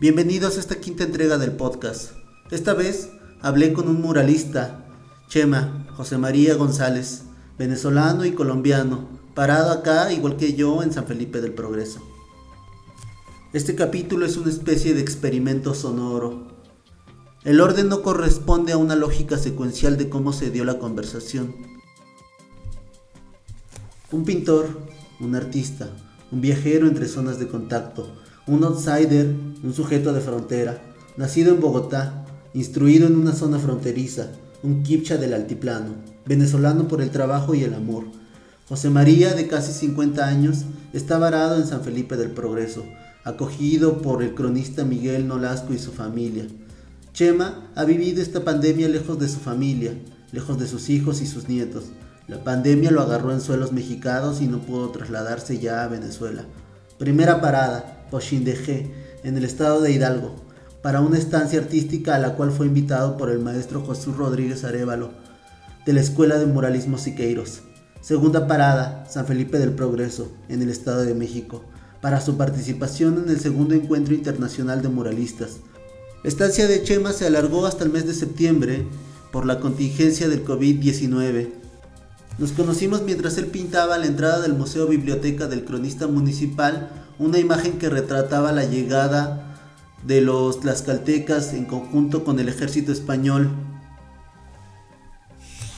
Bienvenidos 0.00 0.56
a 0.56 0.60
esta 0.60 0.80
quinta 0.80 1.04
entrega 1.04 1.36
del 1.36 1.52
podcast. 1.52 2.12
Esta 2.50 2.72
vez 2.72 3.10
hablé 3.42 3.74
con 3.74 3.86
un 3.86 4.00
muralista, 4.00 4.86
Chema, 5.28 5.86
José 5.94 6.16
María 6.16 6.54
González, 6.54 7.24
venezolano 7.58 8.24
y 8.24 8.32
colombiano, 8.32 9.06
parado 9.34 9.70
acá 9.70 10.10
igual 10.10 10.38
que 10.38 10.54
yo 10.54 10.82
en 10.82 10.90
San 10.90 11.06
Felipe 11.06 11.42
del 11.42 11.52
Progreso. 11.52 12.00
Este 13.52 13.74
capítulo 13.74 14.24
es 14.24 14.38
una 14.38 14.48
especie 14.48 14.94
de 14.94 15.02
experimento 15.02 15.74
sonoro. 15.74 16.48
El 17.44 17.60
orden 17.60 17.90
no 17.90 18.00
corresponde 18.00 18.72
a 18.72 18.78
una 18.78 18.96
lógica 18.96 19.36
secuencial 19.36 19.98
de 19.98 20.08
cómo 20.08 20.32
se 20.32 20.50
dio 20.50 20.64
la 20.64 20.78
conversación. 20.78 21.54
Un 24.10 24.24
pintor, 24.24 24.66
un 25.20 25.34
artista, 25.34 25.90
un 26.32 26.40
viajero 26.40 26.88
entre 26.88 27.06
zonas 27.06 27.38
de 27.38 27.48
contacto, 27.48 28.08
un 28.50 28.64
outsider, 28.64 29.32
un 29.62 29.72
sujeto 29.72 30.12
de 30.12 30.20
frontera, 30.20 30.82
nacido 31.16 31.54
en 31.54 31.60
Bogotá, 31.60 32.24
instruido 32.52 33.06
en 33.06 33.16
una 33.16 33.32
zona 33.32 33.60
fronteriza, 33.60 34.32
un 34.64 34.82
kipcha 34.82 35.16
del 35.18 35.34
altiplano, 35.34 35.94
venezolano 36.26 36.88
por 36.88 37.00
el 37.00 37.10
trabajo 37.10 37.54
y 37.54 37.62
el 37.62 37.74
amor. 37.74 38.06
José 38.68 38.90
María, 38.90 39.34
de 39.34 39.46
casi 39.46 39.72
50 39.72 40.26
años, 40.26 40.64
está 40.92 41.16
varado 41.18 41.56
en 41.56 41.66
San 41.66 41.82
Felipe 41.82 42.16
del 42.16 42.32
Progreso, 42.32 42.84
acogido 43.22 44.02
por 44.02 44.20
el 44.20 44.34
cronista 44.34 44.84
Miguel 44.84 45.28
Nolasco 45.28 45.72
y 45.72 45.78
su 45.78 45.92
familia. 45.92 46.46
Chema 47.12 47.70
ha 47.76 47.84
vivido 47.84 48.20
esta 48.20 48.42
pandemia 48.42 48.88
lejos 48.88 49.18
de 49.20 49.28
su 49.28 49.38
familia, 49.38 49.92
lejos 50.32 50.58
de 50.58 50.66
sus 50.66 50.90
hijos 50.90 51.20
y 51.20 51.26
sus 51.26 51.48
nietos. 51.48 51.84
La 52.26 52.42
pandemia 52.42 52.90
lo 52.90 53.00
agarró 53.00 53.32
en 53.32 53.40
suelos 53.40 53.70
mexicanos 53.70 54.40
y 54.40 54.48
no 54.48 54.58
pudo 54.60 54.90
trasladarse 54.90 55.58
ya 55.58 55.84
a 55.84 55.88
Venezuela. 55.88 56.44
Primera 56.98 57.40
parada, 57.40 57.99
G, 58.10 58.90
en 59.22 59.36
el 59.36 59.44
estado 59.44 59.80
de 59.80 59.92
Hidalgo, 59.92 60.34
para 60.82 61.00
una 61.00 61.18
estancia 61.18 61.60
artística 61.60 62.14
a 62.14 62.18
la 62.18 62.34
cual 62.34 62.52
fue 62.52 62.66
invitado 62.66 63.16
por 63.16 63.30
el 63.30 63.38
maestro 63.38 63.82
José 63.82 64.10
Rodríguez 64.16 64.64
Arevalo, 64.64 65.10
de 65.86 65.92
la 65.92 66.00
Escuela 66.00 66.38
de 66.38 66.46
Muralismo 66.46 66.98
Siqueiros. 66.98 67.62
Segunda 68.00 68.46
parada, 68.46 69.04
San 69.08 69.26
Felipe 69.26 69.58
del 69.58 69.72
Progreso, 69.72 70.32
en 70.48 70.62
el 70.62 70.70
Estado 70.70 71.04
de 71.04 71.14
México, 71.14 71.62
para 72.00 72.20
su 72.20 72.36
participación 72.36 73.22
en 73.24 73.30
el 73.30 73.40
segundo 73.40 73.74
encuentro 73.74 74.14
internacional 74.14 74.80
de 74.80 74.88
muralistas. 74.88 75.58
La 76.22 76.28
estancia 76.28 76.66
de 76.66 76.82
Chema 76.82 77.12
se 77.12 77.26
alargó 77.26 77.66
hasta 77.66 77.84
el 77.84 77.90
mes 77.90 78.06
de 78.06 78.14
septiembre 78.14 78.86
por 79.32 79.46
la 79.46 79.60
contingencia 79.60 80.28
del 80.28 80.44
COVID-19. 80.44 81.50
Nos 82.38 82.52
conocimos 82.52 83.02
mientras 83.02 83.36
él 83.36 83.46
pintaba 83.46 83.98
la 83.98 84.06
entrada 84.06 84.40
del 84.40 84.54
Museo 84.54 84.86
Biblioteca 84.86 85.46
del 85.46 85.64
Cronista 85.64 86.06
Municipal 86.06 86.90
una 87.20 87.38
imagen 87.38 87.78
que 87.78 87.90
retrataba 87.90 88.50
la 88.50 88.64
llegada 88.64 89.54
de 90.06 90.22
los 90.22 90.60
tlaxcaltecas 90.60 91.52
en 91.52 91.66
conjunto 91.66 92.24
con 92.24 92.40
el 92.40 92.48
ejército 92.48 92.92
español. 92.92 93.50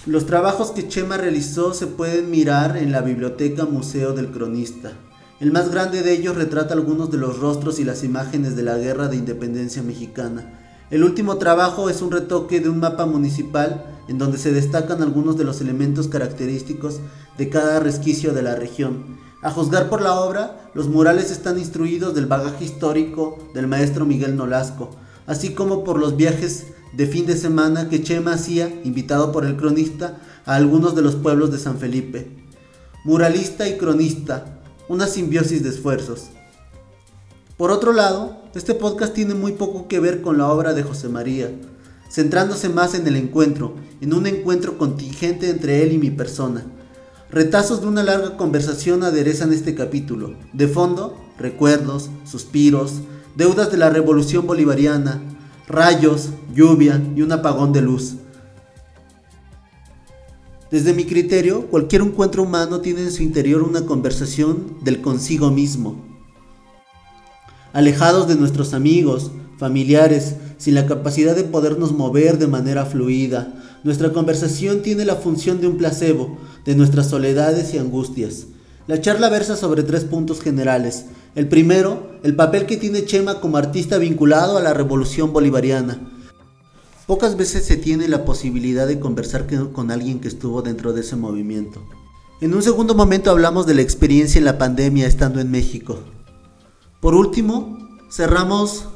Los 0.07 0.25
trabajos 0.25 0.71
que 0.71 0.87
Chema 0.87 1.17
realizó 1.17 1.75
se 1.75 1.89
pueden 1.89 2.31
mirar 2.31 2.77
en 2.77 2.93
la 2.93 3.01
Biblioteca 3.01 3.65
Museo 3.65 4.13
del 4.13 4.31
Cronista. 4.31 4.93
El 5.41 5.51
más 5.51 5.73
grande 5.73 6.03
de 6.03 6.13
ellos 6.13 6.37
retrata 6.37 6.75
algunos 6.75 7.11
de 7.11 7.19
los 7.19 7.41
rostros 7.41 7.81
y 7.81 7.85
las 7.85 8.05
imágenes 8.05 8.55
de 8.55 8.63
la 8.63 8.79
Guerra 8.79 9.09
de 9.09 9.17
Independencia 9.17 9.83
Mexicana. 9.83 10.61
El 10.93 11.03
último 11.03 11.39
trabajo 11.39 11.91
es 11.91 12.03
un 12.03 12.13
retoque 12.13 12.61
de 12.61 12.69
un 12.69 12.79
mapa 12.79 13.05
municipal 13.07 13.85
en 14.07 14.19
donde 14.19 14.39
se 14.39 14.53
destacan 14.53 15.03
algunos 15.03 15.37
de 15.37 15.45
los 15.45 15.61
elementos 15.61 16.07
característicos 16.07 17.01
de 17.37 17.49
cada 17.49 17.81
resquicio 17.81 18.33
de 18.33 18.43
la 18.43 18.55
región. 18.55 19.19
A 19.43 19.51
juzgar 19.51 19.91
por 19.91 20.01
la 20.01 20.21
obra, 20.21 20.71
los 20.73 20.87
murales 20.87 21.33
están 21.33 21.59
instruidos 21.59 22.15
del 22.15 22.27
bagaje 22.27 22.65
histórico 22.65 23.39
del 23.55 23.67
maestro 23.67 24.07
Miguel 24.07 24.37
Nolasco, 24.37 24.91
así 25.27 25.53
como 25.53 25.83
por 25.83 25.99
los 25.99 26.17
viajes 26.17 26.69
de 26.93 27.09
fin 27.09 27.27
de 27.27 27.37
semana 27.37 27.89
que 27.89 28.05
Chema 28.05 28.35
hacía, 28.35 28.73
invitado 28.85 29.33
por 29.33 29.45
el 29.45 29.57
cronista, 29.57 30.21
a 30.47 30.55
algunos 30.55 30.95
de 30.95 31.03
los 31.03 31.17
pueblos 31.17 31.51
de 31.51 31.59
San 31.59 31.79
Felipe. 31.79 32.31
Muralista 33.05 33.69
y 33.69 33.79
cronista, 33.79 34.61
una 34.89 35.09
simbiosis 35.09 35.65
de 35.65 35.71
esfuerzos. 35.71 36.29
Por 37.57 37.73
otro 37.73 37.93
lado, 37.93 38.37
este 38.55 38.75
podcast 38.75 39.13
tiene 39.13 39.35
muy 39.35 39.53
poco 39.53 39.89
que 39.89 39.99
ver 39.99 40.23
con 40.23 40.39
la 40.39 40.53
obra 40.53 40.73
de 40.73 40.85
José 40.85 41.09
María, 41.09 41.51
centrándose 42.09 42.69
más 42.69 42.95
en 42.95 43.09
el 43.09 43.17
encuentro, 43.17 43.75
en 44.01 44.15
un 44.15 44.29
encuentro 44.29 44.79
contingente 44.79 45.51
entre 45.51 45.83
él 45.83 45.93
y 45.95 45.99
mi 45.99 46.11
persona 46.13 46.65
Retazos 47.33 47.81
de 47.81 47.87
una 47.87 48.03
larga 48.03 48.37
conversación 48.37 49.03
aderezan 49.03 49.55
este 49.55 49.75
capítulo. 49.75 50.35
De 50.53 50.69
fondo, 50.69 51.17
recuerdos, 51.39 52.11
suspiros, 52.25 53.01
deudas 53.37 53.73
de 53.73 53.79
la 53.79 53.89
revolución 53.89 54.47
bolivariana, 54.47 55.23
rayos, 55.67 56.29
lluvia 56.55 57.03
y 57.17 57.23
un 57.23 57.33
apagón 57.33 57.73
de 57.73 57.81
luz. 57.81 58.17
Desde 60.71 60.93
mi 60.93 61.07
criterio, 61.07 61.69
cualquier 61.69 62.03
encuentro 62.03 62.43
humano 62.43 62.83
tiene 62.83 63.01
en 63.01 63.11
su 63.11 63.23
interior 63.23 63.63
una 63.63 63.87
conversación 63.87 64.77
del 64.83 65.01
consigo 65.01 65.51
mismo. 65.51 66.05
Alejados 67.73 68.29
de 68.29 68.35
nuestros 68.35 68.75
amigos, 68.75 69.31
familiares, 69.63 70.35
sin 70.59 70.75
la 70.75 70.87
capacidad 70.87 71.37
de 71.37 71.45
podernos 71.45 71.93
mover 71.93 72.37
de 72.37 72.49
manera 72.49 72.85
fluida, 72.85 73.55
nuestra 73.85 74.13
conversación 74.13 74.83
tiene 74.83 75.05
la 75.05 75.15
función 75.15 75.61
de 75.61 75.69
un 75.69 75.77
placebo, 75.77 76.37
de 76.65 76.75
nuestras 76.75 77.07
soledades 77.07 77.73
y 77.73 77.79
angustias. 77.79 78.47
La 78.89 79.01
charla 79.01 79.29
versa 79.29 79.57
sobre 79.57 79.85
tres 79.85 80.03
puntos 80.03 80.41
generales. 80.41 81.05
El 81.37 81.47
primero, 81.47 82.11
el 82.25 82.35
papel 82.35 82.67
que 82.67 82.77
tiene 82.77 83.05
Chema 83.05 83.41
como 83.41 83.57
artista 83.57 83.99
vinculado 83.99 84.59
a 84.59 84.63
la 84.63 84.75
revolución 84.75 85.33
bolivariana. 85.33 86.11
Pocas 87.07 87.37
veces 87.37 87.65
se 87.65 87.77
tiene 87.77 88.09
la 88.09 88.25
posibilidad 88.25 88.89
de 88.89 88.99
conversar 88.99 89.47
con 89.73 89.93
alguien 89.93 90.19
que 90.19 90.27
estuvo 90.27 90.63
dentro 90.63 90.93
de 90.93 91.03
ese 91.03 91.15
movimiento. 91.15 91.85
En 92.41 92.53
un 92.53 92.65
segundo 92.65 92.97
momento 92.97 93.31
hablamos 93.31 93.65
de 93.67 93.75
la 93.75 93.83
experiencia 93.83 94.41
en 94.41 94.45
la 94.45 94.59
pandemia 94.59 95.07
estando 95.07 95.39
en 95.39 95.53
México. 95.53 96.01
Por 97.01 97.15
último, 97.15 97.79
cerramos 98.11 98.89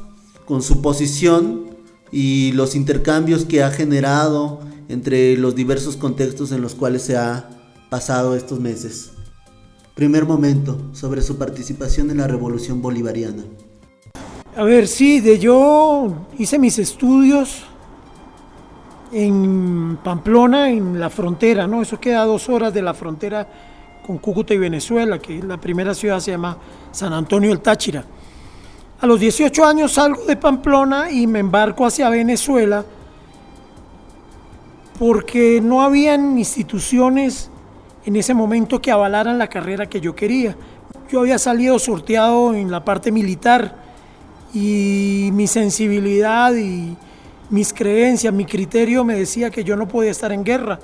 con 0.47 0.63
su 0.63 0.81
posición 0.81 1.77
y 2.11 2.53
los 2.53 2.75
intercambios 2.75 3.45
que 3.45 3.63
ha 3.63 3.71
generado 3.71 4.61
entre 4.89 5.37
los 5.37 5.55
diversos 5.55 5.97
contextos 5.97 6.53
en 6.53 6.63
los 6.63 6.75
cuales 6.75 7.03
se 7.03 7.17
ha 7.17 7.51
pasado 7.91 8.35
estos 8.35 8.61
meses. 8.61 9.11
Primer 9.95 10.25
momento, 10.25 10.79
sobre 10.93 11.23
su 11.23 11.37
participación 11.37 12.11
en 12.11 12.19
la 12.19 12.27
Revolución 12.27 12.81
Bolivariana. 12.81 13.45
A 14.57 14.63
ver, 14.63 14.87
sí, 14.89 15.21
de 15.21 15.39
yo 15.39 16.27
hice 16.39 16.59
mis 16.59 16.79
estudios 16.79 17.65
en 19.13 19.99
Pamplona, 20.03 20.71
en 20.71 21.01
la 21.01 21.11
frontera, 21.11 21.67
¿no? 21.67 21.83
Eso 21.83 21.99
queda 21.99 22.23
a 22.23 22.27
dos 22.27 22.49
horas 22.49 22.73
de 22.73 22.83
la 22.83 22.95
frontera 22.95 23.49
con 24.07 24.19
Cúcuta 24.19 24.55
y 24.55 24.59
Venezuela, 24.59 25.19
que 25.19 25.43
la 25.43 25.61
primera 25.61 25.95
ciudad 25.95 26.21
se 26.21 26.31
llama 26.31 26.57
San 26.93 27.13
Antonio 27.13 27.53
el 27.53 27.61
Táchira. 27.61 28.05
A 28.99 29.07
los 29.07 29.21
18 29.21 29.65
años 29.67 29.93
salgo 29.93 30.25
de 30.25 30.37
Pamplona 30.37 31.11
y 31.11 31.27
me 31.27 31.41
embarco 31.41 31.85
hacia 31.85 32.09
Venezuela 32.09 32.83
porque 34.99 35.61
no 35.61 35.83
habían 35.83 36.39
instituciones 36.39 37.51
en 38.07 38.17
ese 38.17 38.33
momento 38.33 38.81
que 38.81 38.91
avalaran 38.91 39.37
la 39.37 39.49
carrera 39.49 39.85
que 39.87 40.01
yo 40.01 40.15
quería. 40.15 40.57
Yo 41.11 41.21
había 41.21 41.39
salido 41.39 41.79
sorteado 41.79 42.55
en 42.55 42.71
la 42.71 42.85
parte 42.85 43.13
militar 43.13 43.77
y 44.55 45.29
mi 45.35 45.47
sensibilidad 45.47 46.55
y 46.55 46.97
mis 47.51 47.75
creencias, 47.75 48.33
mi 48.33 48.47
criterio 48.47 49.05
me 49.05 49.17
decía 49.17 49.51
que 49.51 49.63
yo 49.63 49.77
no 49.77 49.87
podía 49.87 50.11
estar 50.11 50.33
en 50.33 50.43
guerra. 50.43 50.81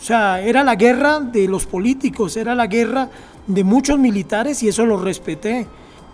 O 0.00 0.02
sea, 0.02 0.40
era 0.40 0.64
la 0.64 0.74
guerra 0.74 1.20
de 1.20 1.46
los 1.46 1.64
políticos, 1.66 2.36
era 2.36 2.56
la 2.56 2.66
guerra 2.66 3.08
de 3.46 3.62
muchos 3.62 4.00
militares 4.00 4.62
y 4.64 4.68
eso 4.68 4.84
lo 4.84 4.96
respeté, 4.96 5.68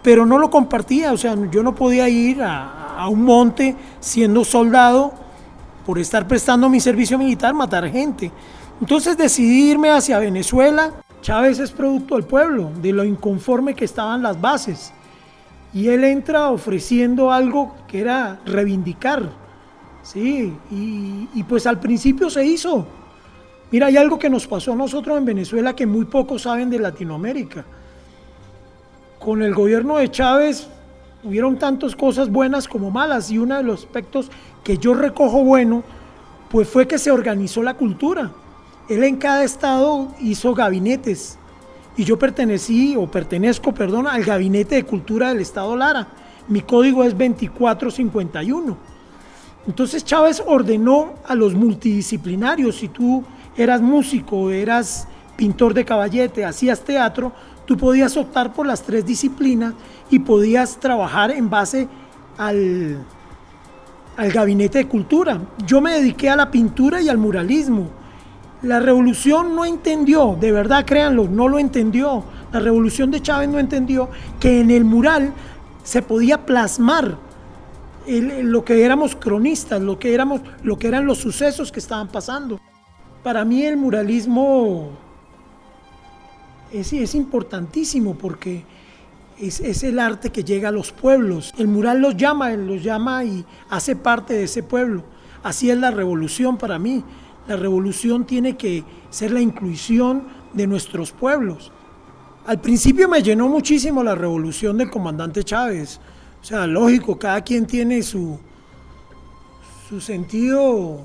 pero 0.06 0.24
no 0.24 0.38
lo 0.38 0.50
compartía, 0.50 1.12
o 1.12 1.16
sea, 1.16 1.34
yo 1.50 1.64
no 1.64 1.74
podía 1.74 2.08
ir 2.08 2.40
a, 2.40 3.08
un 3.10 3.24
monte 3.24 3.74
siendo 3.98 4.44
soldado 4.44 5.12
por 5.84 5.98
estar 5.98 6.28
prestando 6.28 6.68
mi 6.68 6.78
servicio 6.78 7.18
militar, 7.18 7.54
matar 7.54 7.90
gente. 7.90 8.30
Entonces 8.80 9.18
decidí 9.18 9.72
irme 9.72 9.90
hacia 9.90 10.20
Venezuela. 10.20 10.92
Chávez 11.22 11.58
es 11.58 11.72
producto 11.72 12.14
del 12.14 12.22
pueblo, 12.22 12.70
de 12.80 12.92
lo 12.92 13.02
inconforme 13.02 13.74
que 13.74 13.84
estaban 13.84 14.22
las 14.22 14.40
bases. 14.40 14.92
Y 15.74 15.88
él 15.88 16.04
entra 16.04 16.52
ofreciendo 16.52 17.32
algo 17.32 17.74
que 17.88 18.00
era 18.00 18.38
reivindicar. 18.46 19.28
Sí, 20.04 20.56
y, 20.70 21.28
y 21.34 21.42
pues 21.48 21.66
al 21.66 21.80
principio 21.80 22.30
se 22.30 22.46
hizo. 22.46 22.86
Mira, 23.72 23.88
hay 23.88 23.96
algo 23.96 24.20
que 24.20 24.30
nos 24.30 24.46
pasó 24.46 24.72
a 24.72 24.76
nosotros 24.76 25.18
en 25.18 25.24
Venezuela 25.24 25.74
que 25.74 25.84
muy 25.84 26.04
pocos 26.04 26.42
saben 26.42 26.70
de 26.70 26.78
Latinoamérica. 26.78 27.64
Con 29.18 29.42
el 29.42 29.54
gobierno 29.54 29.96
de 29.96 30.10
Chávez 30.10 30.68
hubieron 31.24 31.58
tantas 31.58 31.96
cosas 31.96 32.30
buenas 32.30 32.68
como 32.68 32.90
malas 32.90 33.30
y 33.30 33.38
uno 33.38 33.56
de 33.56 33.62
los 33.62 33.84
aspectos 33.84 34.30
que 34.62 34.78
yo 34.78 34.94
recojo 34.94 35.42
bueno, 35.42 35.82
pues 36.50 36.68
fue 36.68 36.86
que 36.86 36.98
se 36.98 37.10
organizó 37.10 37.62
la 37.62 37.74
cultura. 37.74 38.30
Él 38.88 39.02
en 39.02 39.16
cada 39.16 39.42
estado 39.42 40.08
hizo 40.20 40.54
gabinetes 40.54 41.38
y 41.96 42.04
yo 42.04 42.18
pertenecí 42.18 42.94
o 42.96 43.10
pertenezco, 43.10 43.72
perdón, 43.72 44.06
al 44.06 44.22
gabinete 44.22 44.76
de 44.76 44.84
cultura 44.84 45.30
del 45.30 45.40
estado 45.40 45.74
Lara, 45.76 46.06
mi 46.48 46.60
código 46.60 47.02
es 47.02 47.16
2451. 47.16 48.76
Entonces 49.66 50.04
Chávez 50.04 50.42
ordenó 50.46 51.14
a 51.26 51.34
los 51.34 51.54
multidisciplinarios, 51.54 52.76
si 52.76 52.88
tú 52.88 53.24
eras 53.56 53.80
músico, 53.80 54.50
eras 54.50 55.08
pintor 55.36 55.74
de 55.74 55.84
caballete, 55.84 56.44
hacías 56.44 56.82
teatro, 56.82 57.32
tú 57.66 57.76
podías 57.76 58.16
optar 58.16 58.52
por 58.52 58.66
las 58.66 58.82
tres 58.82 59.04
disciplinas 59.04 59.74
y 60.10 60.20
podías 60.20 60.78
trabajar 60.78 61.30
en 61.30 61.50
base 61.50 61.88
al, 62.38 63.04
al 64.16 64.32
gabinete 64.32 64.78
de 64.78 64.88
cultura. 64.88 65.40
Yo 65.66 65.80
me 65.80 65.94
dediqué 65.94 66.30
a 66.30 66.36
la 66.36 66.50
pintura 66.50 67.02
y 67.02 67.08
al 67.08 67.18
muralismo. 67.18 67.88
La 68.62 68.80
revolución 68.80 69.54
no 69.54 69.64
entendió, 69.64 70.36
de 70.40 70.50
verdad 70.52 70.86
créanlo, 70.86 71.28
no 71.28 71.48
lo 71.48 71.58
entendió. 71.58 72.24
La 72.52 72.60
revolución 72.60 73.10
de 73.10 73.20
Chávez 73.20 73.48
no 73.48 73.58
entendió 73.58 74.08
que 74.40 74.60
en 74.60 74.70
el 74.70 74.84
mural 74.84 75.32
se 75.82 76.00
podía 76.02 76.46
plasmar 76.46 77.18
lo 78.08 78.64
que 78.64 78.84
éramos 78.84 79.16
cronistas, 79.16 79.82
lo 79.82 79.98
que, 79.98 80.14
éramos, 80.14 80.40
lo 80.62 80.78
que 80.78 80.88
eran 80.88 81.06
los 81.06 81.18
sucesos 81.18 81.70
que 81.70 81.80
estaban 81.80 82.08
pasando. 82.08 82.60
Para 83.22 83.44
mí 83.44 83.62
el 83.64 83.76
muralismo 83.76 84.90
es, 86.72 86.92
es 86.92 87.14
importantísimo 87.14 88.16
porque 88.16 88.64
es, 89.38 89.60
es, 89.60 89.82
el 89.82 89.98
arte 89.98 90.30
que 90.30 90.44
llega 90.44 90.68
a 90.68 90.72
los 90.72 90.92
pueblos. 90.92 91.52
El 91.58 91.68
mural 91.68 92.00
los 92.00 92.16
llama, 92.16 92.50
los 92.52 92.82
llama 92.82 93.24
y 93.24 93.44
hace 93.68 93.96
parte 93.96 94.34
de 94.34 94.44
ese 94.44 94.62
pueblo. 94.62 95.04
Así 95.42 95.70
es 95.70 95.78
la 95.78 95.90
revolución 95.90 96.56
para 96.56 96.78
mí. 96.78 97.04
La 97.46 97.56
revolución 97.56 98.26
tiene 98.26 98.56
que 98.56 98.84
ser 99.10 99.30
la 99.30 99.40
inclusión 99.40 100.24
de 100.52 100.66
nuestros 100.66 101.12
pueblos. 101.12 101.70
Al 102.46 102.60
principio 102.60 103.08
me 103.08 103.22
llenó 103.22 103.48
muchísimo 103.48 104.02
la 104.02 104.14
revolución 104.14 104.78
del 104.78 104.90
comandante 104.90 105.44
Chávez. 105.44 106.00
O 106.40 106.44
sea, 106.44 106.66
lógico, 106.66 107.18
cada 107.18 107.42
quien 107.42 107.66
tiene 107.66 108.02
su, 108.02 108.38
su 109.88 110.00
sentido 110.00 111.00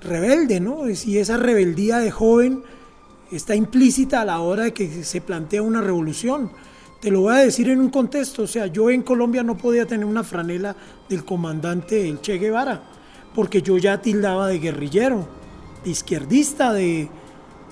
rebelde, 0.00 0.60
¿no? 0.60 0.88
Y 0.88 1.18
esa 1.18 1.36
rebeldía 1.36 1.98
de 1.98 2.10
joven 2.10 2.62
está 3.30 3.54
implícita 3.54 4.20
a 4.20 4.24
la 4.24 4.40
hora 4.40 4.64
de 4.64 4.72
que 4.72 5.04
se 5.04 5.20
plantea 5.20 5.62
una 5.62 5.80
revolución. 5.80 6.50
Te 7.00 7.10
lo 7.10 7.20
voy 7.22 7.34
a 7.34 7.38
decir 7.38 7.68
en 7.68 7.80
un 7.80 7.90
contexto, 7.90 8.42
o 8.42 8.46
sea, 8.46 8.66
yo 8.66 8.90
en 8.90 9.02
Colombia 9.02 9.42
no 9.42 9.56
podía 9.56 9.86
tener 9.86 10.04
una 10.04 10.24
franela 10.24 10.74
del 11.08 11.24
comandante 11.24 12.08
el 12.08 12.20
Che 12.20 12.38
Guevara, 12.38 12.82
porque 13.34 13.62
yo 13.62 13.78
ya 13.78 14.02
tildaba 14.02 14.48
de 14.48 14.58
guerrillero, 14.58 15.28
de 15.84 15.90
izquierdista, 15.90 16.72
de, 16.72 17.08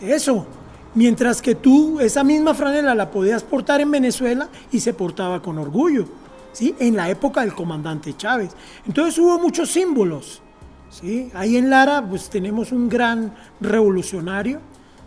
eso. 0.00 0.46
Mientras 0.94 1.42
que 1.42 1.54
tú 1.54 2.00
esa 2.00 2.22
misma 2.24 2.54
franela 2.54 2.94
la 2.94 3.10
podías 3.10 3.42
portar 3.42 3.80
en 3.80 3.90
Venezuela 3.90 4.48
y 4.70 4.80
se 4.80 4.94
portaba 4.94 5.42
con 5.42 5.58
orgullo, 5.58 6.06
¿sí? 6.52 6.74
En 6.78 6.96
la 6.96 7.10
época 7.10 7.42
del 7.42 7.52
comandante 7.52 8.16
Chávez. 8.16 8.50
Entonces 8.86 9.18
hubo 9.18 9.38
muchos 9.38 9.70
símbolos, 9.70 10.40
¿sí? 10.88 11.30
Ahí 11.34 11.56
en 11.56 11.68
Lara 11.68 12.02
pues 12.08 12.30
tenemos 12.30 12.72
un 12.72 12.88
gran 12.88 13.34
revolucionario, 13.60 14.60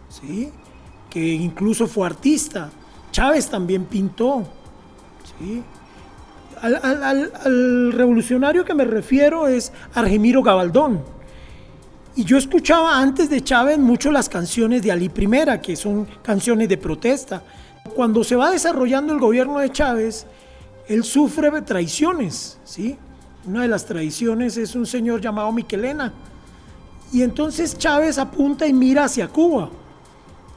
¿sí? 0.10 0.52
Que 1.10 1.20
incluso 1.20 1.88
fue 1.88 2.06
artista, 2.06 2.70
Chávez 3.12 3.50
también 3.50 3.86
pintó. 3.86 4.46
Al, 6.62 7.92
revolucionario 7.94 8.66
que 8.66 8.74
me 8.74 8.84
refiero 8.84 9.48
es 9.48 9.72
Argemiro 9.94 10.44
Gabaldón. 10.44 11.02
Y 12.16 12.26
yo 12.26 12.38
escuchaba 12.38 13.00
antes 13.00 13.30
de 13.30 13.42
Chávez 13.42 13.78
mucho 13.78 14.12
las 14.12 14.28
canciones 14.28 14.84
de 14.84 14.92
Ali 14.92 15.06
I, 15.06 15.60
que 15.62 15.76
son 15.76 16.06
canciones 16.22 16.68
de 16.68 16.78
protesta. 16.78 17.44
Cuando 17.96 18.24
se 18.24 18.36
va 18.36 18.52
desarrollando 18.52 19.14
el 19.14 19.20
gobierno 19.20 19.60
de 19.60 19.72
Chávez, 19.72 20.26
él 20.88 21.04
sufre 21.04 21.50
traiciones, 21.62 22.60
¿sí? 22.66 22.98
Una 23.46 23.62
de 23.62 23.70
las 23.70 23.86
traiciones 23.86 24.58
es 24.58 24.76
un 24.76 24.86
señor 24.86 25.22
llamado 25.22 25.52
Miquelena. 25.52 26.12
Y 27.14 27.22
entonces 27.22 27.78
Chávez 27.78 28.18
apunta 28.18 28.68
y 28.68 28.74
mira 28.74 29.06
hacia 29.06 29.28
Cuba 29.30 29.70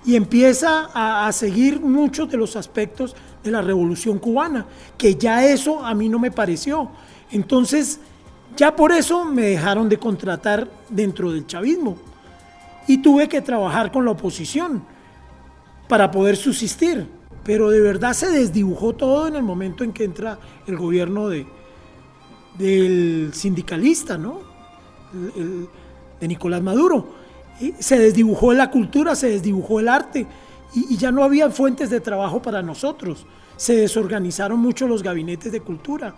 y 0.05 0.17
empieza 0.17 0.91
a, 0.95 1.31
seguir 1.33 1.81
muchos 1.81 2.29
de 2.31 2.37
los 2.37 2.57
aspectos 2.57 3.15
de 3.43 3.51
la 3.51 3.63
revolución 3.63 4.19
cubana, 4.19 4.67
que 4.99 5.15
ya 5.15 5.45
eso 5.45 5.85
a 5.85 5.95
mí 5.95 6.09
no 6.09 6.19
me 6.19 6.31
pareció. 6.31 6.91
Entonces, 7.31 8.01
ya 8.57 8.75
por 8.75 8.93
eso 8.93 9.25
me 9.25 9.43
dejaron 9.43 9.89
de 9.89 9.99
contratar 9.99 10.69
dentro 10.89 11.33
del 11.33 11.47
chavismo 11.47 11.97
y 12.89 12.99
tuve 12.99 13.29
que 13.29 13.41
trabajar 13.41 13.93
con 13.93 14.05
la 14.05 14.11
oposición 14.11 14.83
para 15.89 16.11
poder 16.11 16.37
subsistir. 16.37 17.07
Pero 17.45 17.71
de 17.71 17.81
verdad 17.81 18.13
se 18.13 18.31
desdibujó 18.31 18.95
todo 18.95 19.27
en 19.29 19.37
el 19.37 19.43
momento 19.43 19.83
en 19.85 19.93
que 19.93 20.05
entra 20.05 20.39
el 20.67 20.77
gobierno 20.77 21.29
de, 21.29 21.47
del 22.59 23.31
sindicalista, 23.35 24.19
¿no? 24.19 24.41
de 25.13 26.29
Nicolás 26.29 26.63
Maduro 26.63 27.22
se 27.79 27.99
desdibujó 27.99 28.53
la 28.53 28.71
cultura, 28.71 29.15
se 29.15 29.29
desdibujó 29.29 29.81
el 29.81 29.89
arte 29.89 30.27
y, 30.75 30.97
ya 30.97 31.11
no 31.11 31.23
había 31.23 31.51
fuentes 31.51 31.91
de 31.91 32.01
trabajo 32.01 32.41
para 32.41 32.63
nosotros. 32.63 33.27
Se 33.57 33.77
desorganizaron 33.77 34.59
mucho 34.59 34.89
los 34.89 35.03
gabinetes 35.03 35.53
de 35.53 35.61
cultura. 35.61 36.15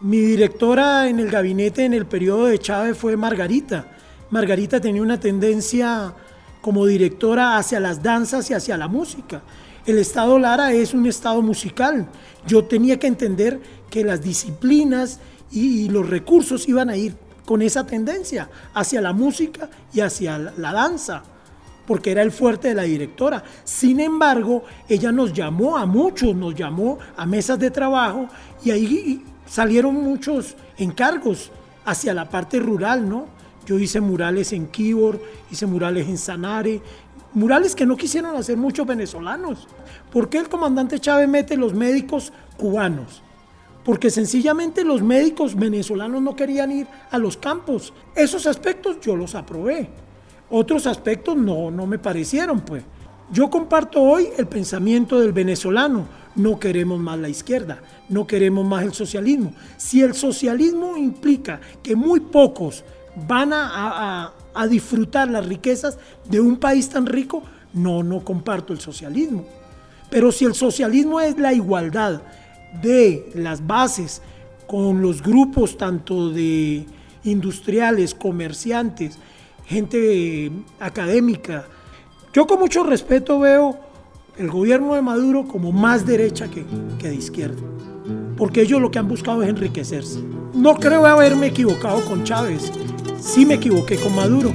Mi 0.00 0.18
directora 0.18 1.08
en 1.08 1.18
el 1.18 1.30
gabinete 1.30 1.84
en 1.84 1.94
el 1.94 2.06
periodo 2.06 2.46
de 2.46 2.58
Chávez 2.58 2.96
fue 2.96 3.16
Margarita. 3.16 3.86
Margarita 4.30 4.80
tenía 4.80 5.02
una 5.02 5.18
tendencia 5.18 6.14
como 6.60 6.86
directora 6.86 7.56
hacia 7.56 7.80
las 7.80 8.02
danzas 8.02 8.50
y 8.50 8.54
hacia 8.54 8.76
la 8.76 8.88
música. 8.88 9.42
El 9.86 9.98
Estado 9.98 10.38
Lara 10.38 10.72
es 10.72 10.94
un 10.94 11.06
Estado 11.06 11.42
musical. 11.42 12.08
Yo 12.46 12.64
tenía 12.64 12.98
que 12.98 13.06
entender 13.06 13.60
que 13.90 14.04
las 14.04 14.22
disciplinas 14.22 15.20
y 15.50 15.88
los 15.88 16.08
recursos 16.08 16.68
iban 16.68 16.90
a 16.90 16.96
ir 16.96 17.14
con 17.44 17.62
esa 17.62 17.86
tendencia 17.86 18.48
hacia 18.72 19.00
la 19.00 19.12
música 19.12 19.68
y 19.92 20.00
hacia 20.00 20.38
la 20.38 20.72
danza, 20.72 21.22
porque 21.86 22.12
era 22.12 22.22
el 22.22 22.32
fuerte 22.32 22.68
de 22.68 22.74
la 22.74 22.82
directora. 22.82 23.44
Sin 23.64 24.00
embargo, 24.00 24.64
ella 24.88 25.12
nos 25.12 25.32
llamó 25.32 25.76
a 25.76 25.86
muchos, 25.86 26.34
nos 26.34 26.54
llamó 26.54 26.98
a 27.16 27.26
mesas 27.26 27.58
de 27.58 27.70
trabajo 27.70 28.28
y 28.64 28.70
ahí 28.70 29.24
salieron 29.46 29.94
muchos 29.94 30.56
encargos 30.78 31.50
hacia 31.84 32.14
la 32.14 32.28
parte 32.28 32.58
rural, 32.58 33.08
¿no? 33.08 33.26
Yo 33.66 33.78
hice 33.78 34.00
murales 34.00 34.52
en 34.52 34.66
Kibor, 34.66 35.20
hice 35.50 35.66
murales 35.66 36.08
en 36.08 36.18
Sanare, 36.18 36.82
murales 37.32 37.74
que 37.74 37.86
no 37.86 37.96
quisieron 37.96 38.36
hacer 38.36 38.56
muchos 38.56 38.86
venezolanos. 38.86 39.66
¿Por 40.12 40.28
qué 40.28 40.38
el 40.38 40.48
comandante 40.48 40.98
Chávez 40.98 41.28
mete 41.28 41.56
los 41.56 41.74
médicos 41.74 42.32
cubanos? 42.56 43.23
Porque 43.84 44.10
sencillamente 44.10 44.82
los 44.82 45.02
médicos 45.02 45.54
venezolanos 45.54 46.22
no 46.22 46.34
querían 46.34 46.72
ir 46.72 46.86
a 47.10 47.18
los 47.18 47.36
campos. 47.36 47.92
Esos 48.14 48.46
aspectos 48.46 48.96
yo 49.00 49.14
los 49.14 49.34
aprobé. 49.34 49.88
Otros 50.50 50.86
aspectos 50.86 51.36
no, 51.36 51.70
no 51.70 51.86
me 51.86 51.98
parecieron, 51.98 52.60
pues. 52.60 52.82
Yo 53.30 53.50
comparto 53.50 54.00
hoy 54.00 54.28
el 54.36 54.46
pensamiento 54.46 55.20
del 55.20 55.32
venezolano. 55.32 56.06
No 56.36 56.58
queremos 56.58 56.98
más 56.98 57.18
la 57.18 57.28
izquierda, 57.28 57.80
no 58.08 58.26
queremos 58.26 58.66
más 58.66 58.82
el 58.82 58.92
socialismo. 58.92 59.52
Si 59.76 60.00
el 60.02 60.14
socialismo 60.14 60.96
implica 60.96 61.60
que 61.82 61.94
muy 61.94 62.20
pocos 62.20 62.84
van 63.28 63.52
a, 63.52 64.32
a 64.54 64.66
disfrutar 64.66 65.30
las 65.30 65.46
riquezas 65.46 65.98
de 66.28 66.40
un 66.40 66.56
país 66.56 66.88
tan 66.88 67.06
rico, 67.06 67.42
no, 67.72 68.02
no 68.02 68.24
comparto 68.24 68.72
el 68.72 68.80
socialismo. 68.80 69.44
Pero 70.10 70.32
si 70.32 70.44
el 70.44 70.54
socialismo 70.54 71.20
es 71.20 71.38
la 71.38 71.52
igualdad, 71.52 72.22
de 72.82 73.30
las 73.34 73.66
bases 73.66 74.22
con 74.66 75.02
los 75.02 75.22
grupos 75.22 75.76
tanto 75.76 76.30
de 76.30 76.86
industriales, 77.24 78.14
comerciantes, 78.14 79.18
gente 79.66 80.50
académica. 80.80 81.66
Yo 82.32 82.46
con 82.46 82.58
mucho 82.58 82.84
respeto 82.84 83.38
veo 83.38 83.78
el 84.36 84.50
gobierno 84.50 84.94
de 84.94 85.02
Maduro 85.02 85.46
como 85.46 85.72
más 85.72 86.04
derecha 86.04 86.48
que, 86.48 86.64
que 86.98 87.08
de 87.08 87.14
izquierda, 87.14 87.62
porque 88.36 88.62
ellos 88.62 88.80
lo 88.80 88.90
que 88.90 88.98
han 88.98 89.08
buscado 89.08 89.42
es 89.42 89.48
enriquecerse. 89.48 90.20
No 90.54 90.74
creo 90.74 91.06
haberme 91.06 91.48
equivocado 91.48 92.04
con 92.04 92.24
Chávez, 92.24 92.72
sí 93.20 93.46
me 93.46 93.54
equivoqué 93.54 93.96
con 93.96 94.14
Maduro. 94.14 94.52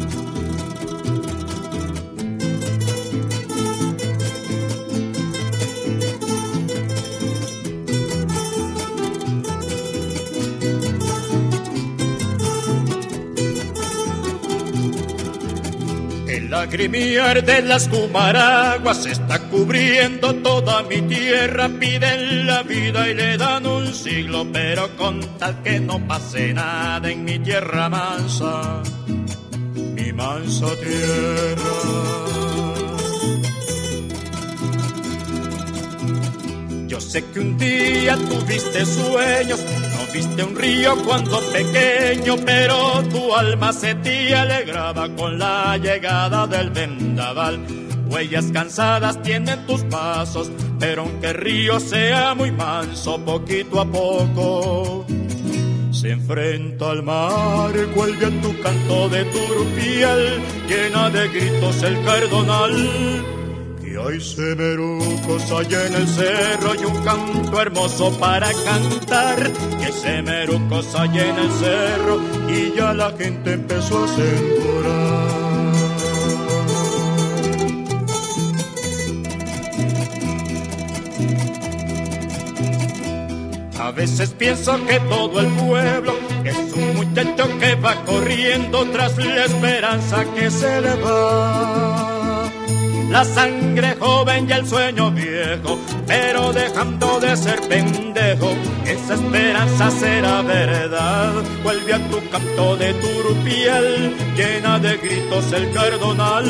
Lagrimiar 16.70 17.44
de 17.44 17.64
las 17.64 17.88
cumaraguas 17.88 19.04
está 19.08 19.40
cubriendo 19.50 20.36
toda 20.36 20.84
mi 20.84 21.02
tierra. 21.02 21.68
Piden 21.68 22.46
la 22.46 22.62
vida 22.62 23.10
y 23.10 23.16
le 23.16 23.38
dan 23.38 23.66
un 23.66 23.92
siglo, 23.92 24.46
pero 24.54 24.96
con 24.96 25.20
tal 25.40 25.64
que 25.64 25.80
no 25.80 26.00
pase 26.08 26.54
nada 26.54 27.10
en 27.10 27.26
mi 27.26 27.40
tierra 27.40 27.90
mansa, 27.90 28.84
mi 29.96 30.14
mansa 30.14 30.68
tierra. 30.76 32.10
sé 37.10 37.24
que 37.34 37.40
un 37.40 37.58
día 37.58 38.16
tuviste 38.16 38.86
sueños, 38.86 39.60
viste 40.14 40.44
un 40.44 40.56
río 40.56 40.96
cuando 41.06 41.40
pequeño, 41.52 42.36
pero 42.46 43.04
tu 43.10 43.34
alma 43.34 43.74
se 43.74 43.96
te 43.96 44.36
alegraba 44.36 45.10
con 45.16 45.38
la 45.38 45.78
llegada 45.78 46.48
del 46.48 46.70
vendaval. 46.72 47.60
Huellas 48.10 48.52
cansadas 48.52 49.22
tienen 49.22 49.66
tus 49.68 49.84
pasos, 49.84 50.52
pero 50.80 51.04
aunque 51.04 51.28
el 51.28 51.36
río 51.36 51.80
sea 51.80 52.34
muy 52.34 52.52
manso, 52.52 53.20
poquito 53.24 53.82
a 53.82 53.86
poco 53.86 55.06
se 55.92 56.12
enfrenta 56.12 56.92
al 56.92 57.04
mar, 57.04 57.74
cuelga 57.94 58.30
tu 58.42 58.58
canto 58.62 59.10
de 59.10 59.26
turpial, 59.26 60.42
llena 60.68 61.10
de 61.10 61.28
gritos 61.28 61.84
el 61.84 62.02
cardonal. 62.06 63.39
Hay 64.08 64.22
semerucos 64.22 65.52
allá 65.52 65.86
en 65.88 65.94
el 65.94 66.08
cerro 66.08 66.74
y 66.74 66.86
un 66.86 67.04
canto 67.04 67.62
hermoso 67.62 68.12
para 68.18 68.50
cantar. 68.64 69.52
Que 69.80 69.92
semerucos 69.92 70.96
allá 70.96 71.28
en 71.28 71.38
el 71.38 71.52
cerro 71.52 72.22
y 72.48 72.74
ya 72.76 72.94
la 72.94 73.12
gente 73.12 73.54
empezó 73.54 74.04
a 74.04 74.08
sembrar. 74.08 75.30
A 83.80 83.92
veces 83.92 84.30
pienso 84.32 84.86
que 84.86 85.00
todo 85.02 85.40
el 85.42 85.48
pueblo 85.48 86.14
es 86.46 86.74
un 86.74 86.96
muchacho 86.96 87.60
que 87.60 87.76
va 87.76 87.96
corriendo 88.06 88.86
tras 88.92 89.18
la 89.18 89.46
esperanza 89.46 90.26
que 90.36 90.50
se 90.50 90.82
le 90.82 90.96
va. 90.96 92.09
La 93.10 93.26
sangre 93.26 93.96
joven 94.00 94.48
y 94.48 94.54
el 94.54 94.68
sueño 94.68 95.12
viejo, 95.12 95.80
pero 96.06 96.54
dejando 96.54 97.20
de 97.20 97.36
ser 97.36 97.60
pendejo, 97.68 98.52
esa 98.86 99.16
esperanza 99.16 99.92
será 99.92 100.42
verdad. 100.42 101.34
Vuelve 101.64 101.94
a 101.94 102.10
tu 102.10 102.30
canto 102.30 102.78
de 102.78 102.94
turupiel, 102.94 104.16
llena 104.36 104.80
de 104.80 104.98
gritos 104.98 105.52
el 105.54 105.72
cardonal 105.72 106.46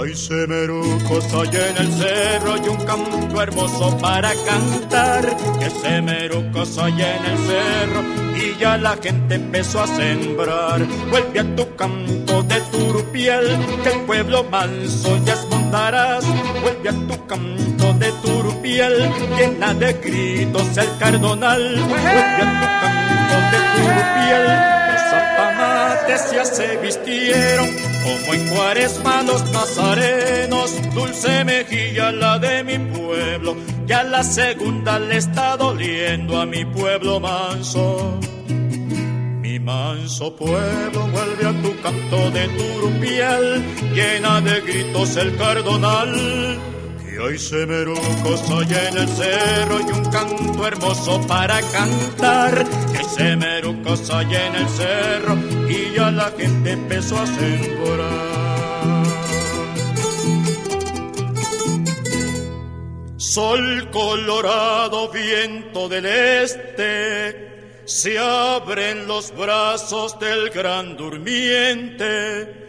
hay 0.00 0.14
semerucos 0.14 1.32
allá 1.32 1.70
en 1.70 1.76
el 1.76 1.92
cerro 1.92 2.56
y 2.56 2.68
un 2.68 2.84
canto 2.84 3.40
hermoso 3.40 3.96
para 3.98 4.32
cantar. 4.44 5.36
Que 5.58 5.70
semerucos 5.70 6.78
allá 6.78 7.16
en 7.16 7.24
el 7.24 7.38
cerro 7.38 8.23
y 8.44 8.56
ya 8.58 8.76
la 8.76 8.96
gente 9.02 9.34
empezó 9.34 9.80
a 9.80 9.86
sembrar. 9.86 10.84
Vuelve 11.10 11.40
a 11.40 11.56
tu 11.56 11.76
canto 11.76 12.42
de 12.42 12.60
turupiel, 12.72 13.58
que 13.82 13.90
el 13.90 14.00
pueblo 14.02 14.44
manso 14.44 15.18
ya 15.24 15.36
montarás. 15.50 16.24
Vuelve 16.62 16.88
a 16.88 16.92
tu 16.92 17.26
canto 17.26 17.92
de 17.94 18.12
turupiel, 18.22 19.10
llena 19.36 19.74
de 19.74 19.92
gritos 19.94 20.76
el 20.76 20.98
cardonal. 20.98 21.62
Vuelve 21.88 22.20
a 22.20 22.60
tu 22.60 22.66
canto 22.82 23.36
de 23.50 23.58
turupiel 23.76 24.74
ya 26.32 26.44
se 26.44 26.76
vistieron 26.76 27.68
como 28.02 28.34
en 28.34 28.48
cuaresma 28.48 29.22
los 29.22 29.50
nazarenos, 29.50 30.94
dulce 30.94 31.44
mejilla 31.44 32.12
la 32.12 32.38
de 32.38 32.62
mi 32.64 32.78
pueblo, 32.78 33.56
ya 33.86 34.02
la 34.04 34.22
segunda 34.22 34.98
le 34.98 35.16
está 35.16 35.56
doliendo 35.56 36.40
a 36.40 36.46
mi 36.46 36.64
pueblo 36.64 37.20
manso. 37.20 38.20
Manso 39.64 40.36
pueblo 40.36 41.06
vuelve 41.08 41.46
a 41.46 41.62
tu 41.62 41.80
canto 41.80 42.30
de 42.32 42.48
turupiel, 42.48 43.64
llena 43.94 44.42
de 44.42 44.60
gritos 44.60 45.16
el 45.16 45.34
cardonal 45.38 46.60
y 47.02 47.22
hay 47.22 47.38
semerucos 47.38 48.50
allá 48.50 48.88
en 48.90 48.98
el 48.98 49.08
cerro 49.08 49.80
y 49.80 49.90
un 49.90 50.04
canto 50.10 50.66
hermoso 50.66 51.18
para 51.26 51.62
cantar. 51.62 52.66
Que 52.92 52.98
hay 52.98 53.04
semerucos 53.04 54.10
allá 54.10 54.48
en 54.48 54.54
el 54.54 54.68
cerro 54.68 55.34
y 55.66 55.96
ya 55.96 56.10
la 56.10 56.30
gente 56.36 56.72
empezó 56.72 57.18
a 57.18 57.26
sembrar. 57.26 59.04
Sol 63.16 63.88
colorado, 63.90 65.08
viento 65.10 65.88
del 65.88 66.04
este, 66.04 67.53
se 67.86 68.18
abren 68.18 69.06
los 69.06 69.34
brazos 69.36 70.18
del 70.18 70.50
gran 70.50 70.96
durmiente 70.96 72.64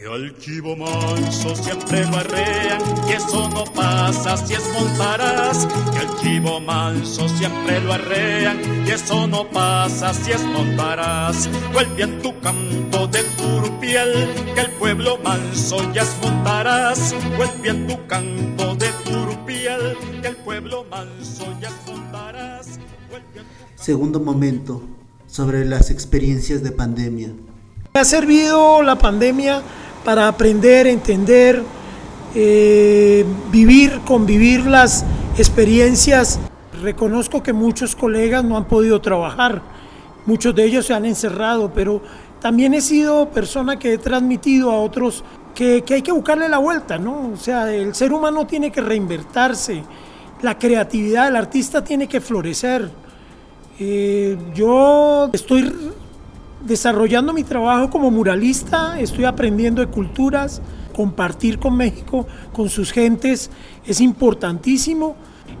y 0.00 0.06
al 0.06 0.34
chivo 0.38 0.76
manso 0.76 1.54
siempre 1.54 2.06
lo 2.06 2.16
arrean, 2.16 2.80
y 3.06 3.12
eso 3.12 3.50
no 3.50 3.64
pasa 3.64 4.34
si 4.38 4.54
es 4.54 4.66
montarás. 4.72 5.66
Que 5.92 5.98
al 5.98 6.20
chivo 6.20 6.58
manso 6.60 7.28
siempre 7.28 7.80
lo 7.80 7.92
arrean, 7.92 8.86
y 8.86 8.90
eso 8.90 9.26
no 9.26 9.46
pasa 9.50 10.14
si 10.14 10.32
es 10.32 10.42
montarás. 10.42 11.50
Vuelve 11.74 12.02
en 12.04 12.22
tu 12.22 12.38
canto 12.40 13.06
de 13.08 13.22
turpiel, 13.36 14.28
que 14.54 14.60
el 14.60 14.70
pueblo 14.72 15.18
manso 15.18 15.92
ya 15.92 16.02
es 16.02 16.16
montarás. 16.22 17.14
Vuelve 17.36 17.68
en 17.68 17.86
tu 17.86 18.06
canto 18.06 18.74
de 18.76 18.88
turpiel, 19.04 19.98
que 20.22 20.28
el 20.28 20.36
pueblo 20.36 20.84
manso 20.84 21.44
ya 21.60 21.68
es. 21.68 21.79
Segundo 23.80 24.20
momento, 24.20 24.82
sobre 25.26 25.64
las 25.64 25.90
experiencias 25.90 26.62
de 26.62 26.70
pandemia. 26.70 27.28
Me 27.94 28.00
ha 28.00 28.04
servido 28.04 28.82
la 28.82 28.96
pandemia 28.96 29.62
para 30.04 30.28
aprender, 30.28 30.86
entender, 30.86 31.62
eh, 32.34 33.24
vivir, 33.50 34.00
convivir 34.04 34.66
las 34.66 35.02
experiencias. 35.38 36.38
Reconozco 36.82 37.42
que 37.42 37.54
muchos 37.54 37.96
colegas 37.96 38.44
no 38.44 38.58
han 38.58 38.66
podido 38.66 39.00
trabajar, 39.00 39.62
muchos 40.26 40.54
de 40.54 40.64
ellos 40.64 40.84
se 40.84 40.92
han 40.92 41.06
encerrado, 41.06 41.72
pero 41.72 42.02
también 42.38 42.74
he 42.74 42.82
sido 42.82 43.30
persona 43.30 43.78
que 43.78 43.94
he 43.94 43.98
transmitido 43.98 44.70
a 44.72 44.78
otros 44.78 45.24
que, 45.54 45.82
hay 45.88 46.02
que 46.02 46.12
buscarle 46.12 46.50
la 46.50 46.58
vuelta, 46.58 46.98
¿no? 46.98 47.30
O 47.32 47.36
sea, 47.38 47.72
el 47.72 47.94
ser 47.94 48.12
humano 48.12 48.46
tiene 48.46 48.70
que 48.70 48.82
reinvertirse, 48.82 49.82
la 50.42 50.58
creatividad 50.58 51.24
del 51.24 51.36
artista 51.36 51.82
tiene 51.82 52.06
que 52.06 52.20
florecer. 52.20 52.99
Eh, 53.82 54.36
yo 54.54 55.30
estoy 55.32 55.74
desarrollando 56.62 57.32
mi 57.32 57.44
trabajo 57.44 57.88
como 57.88 58.10
muralista, 58.10 59.00
estoy 59.00 59.24
aprendiendo 59.24 59.80
de 59.80 59.86
culturas, 59.86 60.60
compartir 60.94 61.58
con 61.58 61.78
México, 61.78 62.26
con 62.52 62.68
sus 62.68 62.92
gentes, 62.92 63.50
es 63.86 64.02
importantísimo. 64.02 65.16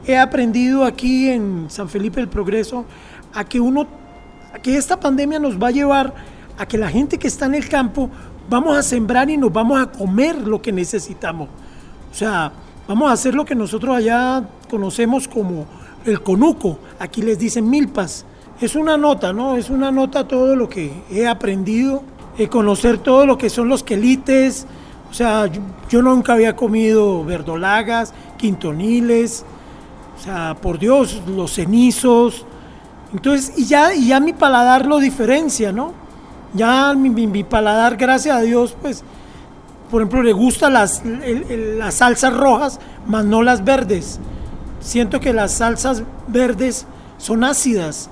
He 0.06 0.18
aprendido 0.18 0.84
aquí 0.84 1.30
en 1.30 1.70
San 1.70 1.88
Felipe 1.88 2.20
del 2.20 2.28
Progreso 2.28 2.84
a 3.32 3.44
que 3.44 3.58
uno, 3.58 3.86
a 4.52 4.58
que 4.58 4.76
esta 4.76 5.00
pandemia 5.00 5.38
nos 5.38 5.58
va 5.58 5.68
a 5.68 5.70
llevar 5.70 6.14
a 6.58 6.66
que 6.66 6.76
la 6.76 6.90
gente 6.90 7.16
que 7.16 7.26
está 7.26 7.46
en 7.46 7.54
el 7.54 7.70
campo 7.70 8.10
vamos 8.50 8.76
a 8.76 8.82
sembrar 8.82 9.30
y 9.30 9.38
nos 9.38 9.50
vamos 9.50 9.80
a 9.80 9.90
comer 9.90 10.46
lo 10.46 10.60
que 10.60 10.72
necesitamos. 10.72 11.48
O 12.12 12.14
sea, 12.14 12.52
vamos 12.86 13.08
a 13.08 13.14
hacer 13.14 13.34
lo 13.34 13.46
que 13.46 13.54
nosotros 13.54 13.96
allá 13.96 14.46
conocemos 14.68 15.26
como 15.26 15.64
el 16.04 16.20
conuco, 16.22 16.78
aquí 17.00 17.22
les 17.22 17.38
dicen 17.38 17.68
milpas 17.68 18.24
es 18.60 18.76
una 18.76 18.98
nota, 18.98 19.32
¿no? 19.32 19.56
Es 19.56 19.70
una 19.70 19.90
nota 19.90 20.28
todo 20.28 20.54
lo 20.54 20.68
que 20.68 20.92
he 21.10 21.26
aprendido, 21.26 22.02
eh, 22.36 22.48
conocer 22.48 22.98
todo 22.98 23.24
lo 23.24 23.38
que 23.38 23.48
son 23.48 23.68
los 23.68 23.82
quelites. 23.82 24.66
O 25.10 25.14
sea, 25.14 25.50
yo, 25.88 26.02
nunca 26.02 26.34
había 26.34 26.54
comido 26.54 27.24
verdolagas, 27.24 28.12
quintoniles, 28.36 29.44
o 30.18 30.22
sea, 30.22 30.56
por 30.60 30.78
Dios, 30.78 31.22
los 31.26 31.54
cenizos. 31.54 32.44
Entonces, 33.12 33.54
y 33.56 33.64
ya, 33.64 33.94
y 33.94 34.08
ya 34.08 34.20
mi 34.20 34.34
paladar 34.34 34.86
lo 34.86 34.98
diferencia, 34.98 35.72
¿no? 35.72 35.94
Ya 36.52 36.94
mi, 36.94 37.44
paladar, 37.44 37.96
gracias 37.96 38.36
a 38.36 38.40
Dios, 38.42 38.76
pues, 38.80 39.02
por 39.90 40.02
ejemplo, 40.02 40.22
le 40.22 40.32
gustan 40.32 40.74
las, 40.74 41.02
las 41.04 41.94
salsas 41.94 42.36
rojas, 42.36 42.78
más 43.06 43.24
no 43.24 43.42
las 43.42 43.64
verdes. 43.64 44.20
Siento 44.80 45.20
que 45.20 45.32
las 45.32 45.52
salsas 45.52 46.02
verdes 46.26 46.86
son 47.18 47.44
ácidas 47.44 48.10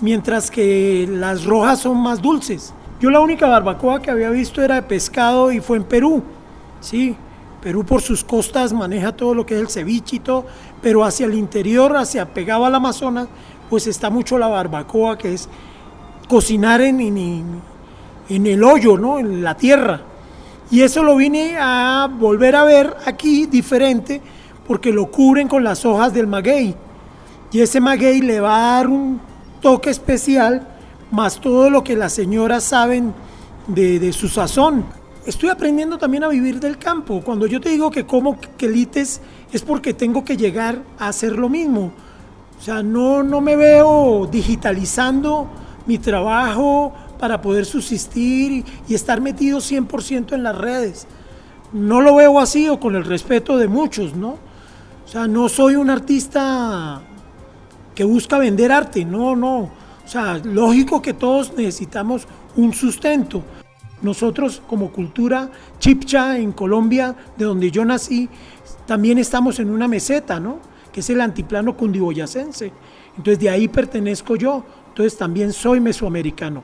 mientras 0.00 0.50
que 0.50 1.06
las 1.10 1.44
rojas 1.44 1.80
son 1.80 1.98
más 1.98 2.20
dulces. 2.22 2.72
Yo 3.00 3.10
la 3.10 3.20
única 3.20 3.46
barbacoa 3.46 4.02
que 4.02 4.10
había 4.10 4.30
visto 4.30 4.62
era 4.62 4.76
de 4.76 4.82
pescado 4.82 5.52
y 5.52 5.60
fue 5.60 5.76
en 5.76 5.84
Perú. 5.84 6.22
Sí, 6.80 7.16
Perú 7.60 7.84
por 7.84 8.00
sus 8.00 8.24
costas 8.24 8.72
maneja 8.72 9.12
todo 9.12 9.34
lo 9.34 9.44
que 9.44 9.54
es 9.54 9.60
el 9.60 9.68
ceviche 9.68 10.20
pero 10.80 11.04
hacia 11.04 11.26
el 11.26 11.34
interior, 11.34 11.96
hacia 11.96 12.26
pegado 12.26 12.64
al 12.64 12.74
Amazonas, 12.74 13.28
pues 13.68 13.86
está 13.86 14.10
mucho 14.10 14.38
la 14.38 14.48
barbacoa, 14.48 15.18
que 15.18 15.34
es 15.34 15.48
cocinar 16.28 16.80
en, 16.80 17.00
en, 18.28 18.46
el 18.46 18.64
hoyo, 18.64 18.96
¿no? 18.96 19.18
en 19.18 19.42
la 19.42 19.56
tierra. 19.56 20.00
Y 20.70 20.82
eso 20.82 21.02
lo 21.02 21.16
vine 21.16 21.56
a 21.58 22.08
volver 22.10 22.56
a 22.56 22.64
ver 22.64 22.96
aquí 23.04 23.46
diferente, 23.46 24.22
porque 24.70 24.92
lo 24.92 25.10
cubren 25.10 25.48
con 25.48 25.64
las 25.64 25.84
hojas 25.84 26.14
del 26.14 26.28
maguey. 26.28 26.76
Y 27.50 27.60
ese 27.60 27.80
maguey 27.80 28.20
le 28.20 28.38
va 28.38 28.54
a 28.54 28.74
dar 28.76 28.86
un 28.86 29.20
toque 29.60 29.90
especial, 29.90 30.64
más 31.10 31.40
todo 31.40 31.68
lo 31.70 31.82
que 31.82 31.96
las 31.96 32.12
señoras 32.12 32.62
saben 32.62 33.12
de, 33.66 34.12
su 34.12 34.28
sazón. 34.28 34.84
estoy 35.26 35.48
aprendiendo 35.48 35.98
también 35.98 36.22
a 36.22 36.28
vivir 36.28 36.60
del 36.60 36.78
campo. 36.78 37.20
Cuando 37.20 37.48
yo 37.48 37.60
te 37.60 37.70
digo 37.70 37.90
que 37.90 38.06
como 38.06 38.38
quelites 38.56 39.20
es 39.52 39.62
porque 39.62 39.92
tengo 39.92 40.24
que 40.24 40.36
llegar 40.36 40.80
a 41.00 41.08
hacer 41.08 41.32
lo 41.32 41.48
mismo. 41.48 41.92
O 42.56 42.62
sea, 42.62 42.80
no, 42.80 43.24
no 43.24 43.40
me 43.40 43.56
veo 43.56 44.28
digitalizando 44.30 45.48
mi 45.84 45.98
trabajo 45.98 46.92
para 47.18 47.42
poder 47.42 47.66
subsistir 47.66 48.64
y, 48.86 48.94
estar 48.94 49.20
metido 49.20 49.58
100% 49.58 50.32
en 50.32 50.44
las 50.44 50.56
redes. 50.56 51.08
No 51.72 52.00
lo 52.00 52.14
veo 52.14 52.38
así 52.38 52.68
o 52.68 52.78
con 52.78 52.94
el 52.94 53.04
respeto 53.04 53.58
de 53.58 53.66
muchos, 53.66 54.14
¿no? 54.14 54.48
O 55.10 55.12
sea, 55.12 55.26
no 55.26 55.48
soy 55.48 55.74
un 55.74 55.90
artista 55.90 57.02
que 57.96 58.04
busca 58.04 58.38
vender 58.38 58.70
arte, 58.70 59.04
no, 59.04 59.34
no. 59.34 59.58
O 59.58 60.06
sea, 60.06 60.38
lógico 60.38 61.02
que 61.02 61.14
todos 61.14 61.52
necesitamos 61.56 62.28
un 62.54 62.72
sustento. 62.72 63.42
Nosotros 64.02 64.62
como 64.68 64.92
cultura 64.92 65.50
chipcha 65.80 66.38
en 66.38 66.52
Colombia, 66.52 67.16
de 67.36 67.44
donde 67.44 67.72
yo 67.72 67.84
nací, 67.84 68.28
también 68.86 69.18
estamos 69.18 69.58
en 69.58 69.70
una 69.70 69.88
meseta, 69.88 70.38
¿no? 70.38 70.58
Que 70.92 71.00
es 71.00 71.10
el 71.10 71.20
antiplano 71.20 71.76
cundiboyacense. 71.76 72.72
Entonces 73.16 73.40
de 73.40 73.50
ahí 73.50 73.66
pertenezco 73.66 74.36
yo. 74.36 74.62
Entonces 74.90 75.18
también 75.18 75.52
soy 75.52 75.80
mesoamericano. 75.80 76.62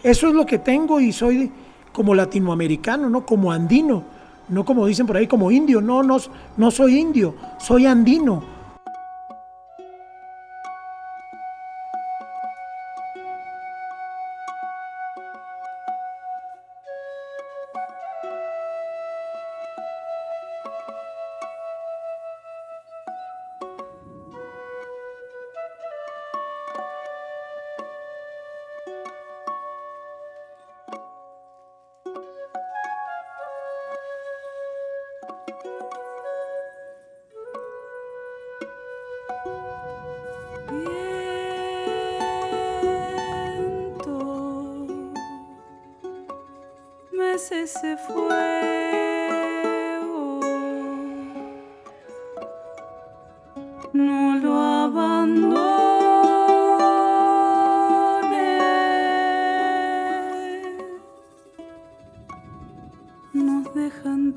Eso 0.00 0.28
es 0.28 0.34
lo 0.34 0.46
que 0.46 0.58
tengo 0.58 1.00
y 1.00 1.10
soy 1.10 1.50
como 1.92 2.14
latinoamericano, 2.14 3.10
¿no? 3.10 3.26
Como 3.26 3.50
andino. 3.50 4.19
No 4.50 4.64
como 4.64 4.86
dicen 4.86 5.06
por 5.06 5.16
ahí, 5.16 5.26
como 5.26 5.50
indio. 5.50 5.80
No, 5.80 6.02
no, 6.02 6.18
no 6.56 6.70
soy 6.70 6.98
indio, 6.98 7.34
soy 7.58 7.86
andino 7.86 8.49
se 47.50 47.96
fue. 47.96 48.70
No 53.92 54.36
lo 54.36 54.54
abandoné. 54.54 55.50
Nos 63.32 63.74
dejan 63.74 64.36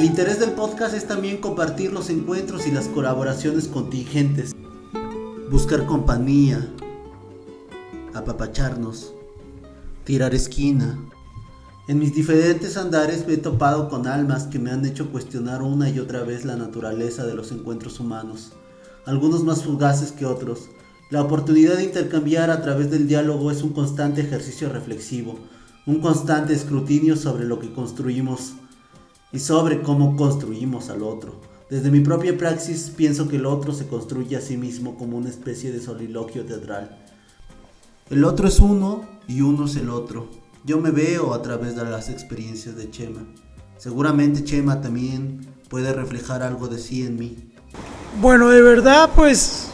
El 0.00 0.06
interés 0.06 0.40
del 0.40 0.52
podcast 0.52 0.94
es 0.94 1.06
también 1.06 1.42
compartir 1.42 1.92
los 1.92 2.08
encuentros 2.08 2.66
y 2.66 2.70
las 2.70 2.88
colaboraciones 2.88 3.68
contingentes, 3.68 4.56
buscar 5.50 5.84
compañía, 5.84 6.66
apapacharnos, 8.14 9.12
tirar 10.04 10.34
esquina. 10.34 10.98
En 11.86 11.98
mis 11.98 12.14
diferentes 12.14 12.78
andares 12.78 13.26
me 13.26 13.34
he 13.34 13.36
topado 13.36 13.90
con 13.90 14.06
almas 14.06 14.44
que 14.44 14.58
me 14.58 14.70
han 14.70 14.86
hecho 14.86 15.12
cuestionar 15.12 15.60
una 15.60 15.90
y 15.90 15.98
otra 15.98 16.22
vez 16.22 16.46
la 16.46 16.56
naturaleza 16.56 17.26
de 17.26 17.34
los 17.34 17.52
encuentros 17.52 18.00
humanos, 18.00 18.52
algunos 19.04 19.44
más 19.44 19.64
fugaces 19.64 20.12
que 20.12 20.24
otros. 20.24 20.70
La 21.10 21.20
oportunidad 21.20 21.76
de 21.76 21.84
intercambiar 21.84 22.50
a 22.50 22.62
través 22.62 22.90
del 22.90 23.06
diálogo 23.06 23.50
es 23.50 23.62
un 23.62 23.74
constante 23.74 24.22
ejercicio 24.22 24.70
reflexivo, 24.70 25.38
un 25.84 26.00
constante 26.00 26.54
escrutinio 26.54 27.16
sobre 27.16 27.44
lo 27.44 27.60
que 27.60 27.74
construimos 27.74 28.54
y 29.32 29.38
sobre 29.38 29.82
cómo 29.82 30.16
construimos 30.16 30.90
al 30.90 31.02
otro. 31.02 31.40
Desde 31.70 31.90
mi 31.90 32.00
propia 32.00 32.36
praxis 32.36 32.90
pienso 32.96 33.28
que 33.28 33.36
el 33.36 33.46
otro 33.46 33.72
se 33.72 33.86
construye 33.86 34.36
a 34.36 34.40
sí 34.40 34.56
mismo 34.56 34.96
como 34.96 35.16
una 35.16 35.28
especie 35.28 35.70
de 35.70 35.80
soliloquio 35.80 36.44
teatral. 36.44 36.98
El 38.10 38.24
otro 38.24 38.48
es 38.48 38.58
uno 38.58 39.02
y 39.28 39.40
uno 39.40 39.66
es 39.66 39.76
el 39.76 39.88
otro. 39.88 40.28
Yo 40.64 40.80
me 40.80 40.90
veo 40.90 41.32
a 41.32 41.42
través 41.42 41.76
de 41.76 41.84
las 41.84 42.08
experiencias 42.08 42.76
de 42.76 42.90
Chema. 42.90 43.24
Seguramente 43.78 44.42
Chema 44.42 44.80
también 44.80 45.46
puede 45.68 45.92
reflejar 45.92 46.42
algo 46.42 46.66
de 46.66 46.78
sí 46.78 47.06
en 47.06 47.16
mí. 47.16 47.36
Bueno, 48.20 48.48
de 48.48 48.60
verdad, 48.60 49.10
pues 49.14 49.68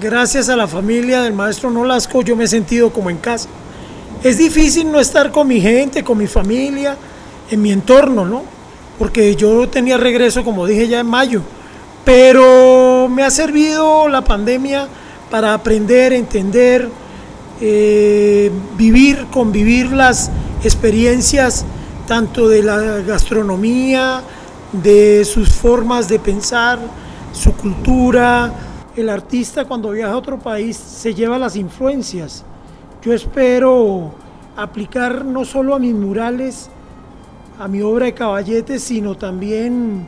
gracias 0.00 0.48
a 0.48 0.56
la 0.56 0.66
familia 0.66 1.22
del 1.22 1.32
maestro 1.32 1.70
Nolasco 1.70 2.22
yo 2.22 2.34
me 2.34 2.44
he 2.44 2.48
sentido 2.48 2.92
como 2.92 3.08
en 3.08 3.18
casa. 3.18 3.48
Es 4.24 4.36
difícil 4.36 4.90
no 4.90 4.98
estar 4.98 5.30
con 5.30 5.46
mi 5.46 5.60
gente, 5.60 6.02
con 6.02 6.18
mi 6.18 6.26
familia, 6.26 6.96
en 7.50 7.62
mi 7.62 7.72
entorno, 7.72 8.24
¿no? 8.24 8.42
Porque 8.98 9.34
yo 9.36 9.68
tenía 9.68 9.96
regreso, 9.96 10.44
como 10.44 10.66
dije 10.66 10.88
ya 10.88 11.00
en 11.00 11.06
mayo, 11.06 11.42
pero 12.04 13.08
me 13.08 13.22
ha 13.22 13.30
servido 13.30 14.08
la 14.08 14.22
pandemia 14.22 14.88
para 15.30 15.54
aprender, 15.54 16.12
entender, 16.12 16.88
eh, 17.60 18.50
vivir, 18.76 19.26
convivir 19.30 19.92
las 19.92 20.30
experiencias 20.64 21.64
tanto 22.06 22.48
de 22.48 22.62
la 22.62 22.78
gastronomía, 23.00 24.22
de 24.72 25.24
sus 25.24 25.50
formas 25.50 26.08
de 26.08 26.18
pensar, 26.18 26.78
su 27.32 27.52
cultura. 27.52 28.52
El 28.96 29.08
artista 29.10 29.66
cuando 29.66 29.90
viaja 29.90 30.12
a 30.12 30.16
otro 30.16 30.38
país 30.38 30.76
se 30.76 31.14
lleva 31.14 31.38
las 31.38 31.56
influencias. 31.56 32.44
Yo 33.02 33.12
espero 33.12 34.12
aplicar 34.56 35.24
no 35.24 35.44
solo 35.44 35.74
a 35.74 35.78
mis 35.78 35.94
murales, 35.94 36.70
a 37.58 37.66
mi 37.66 37.82
obra 37.82 38.06
de 38.06 38.14
caballetes, 38.14 38.84
sino 38.84 39.16
también 39.16 40.06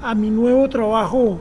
a 0.00 0.14
mi 0.14 0.30
nuevo 0.30 0.68
trabajo 0.68 1.38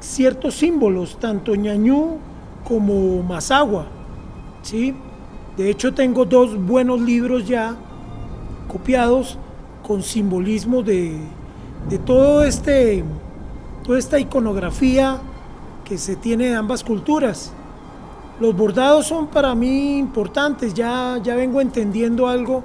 ciertos 0.00 0.54
símbolos, 0.54 1.16
tanto 1.18 1.54
ñañú 1.54 2.18
como 2.64 3.22
Mazagua. 3.22 3.86
¿sí? 4.62 4.94
De 5.56 5.70
hecho, 5.70 5.94
tengo 5.94 6.24
dos 6.24 6.60
buenos 6.60 7.00
libros 7.00 7.46
ya 7.46 7.76
copiados 8.66 9.38
con 9.86 10.02
simbolismo 10.02 10.82
de, 10.82 11.16
de 11.88 11.98
todo 11.98 12.42
este, 12.42 13.04
toda 13.84 13.98
esta 13.98 14.18
iconografía 14.18 15.18
que 15.84 15.98
se 15.98 16.16
tiene 16.16 16.48
de 16.48 16.54
ambas 16.56 16.82
culturas. 16.82 17.52
Los 18.40 18.56
bordados 18.56 19.06
son 19.06 19.28
para 19.28 19.54
mí 19.54 19.98
importantes, 19.98 20.74
ya, 20.74 21.20
ya 21.22 21.36
vengo 21.36 21.60
entendiendo 21.60 22.26
algo 22.26 22.64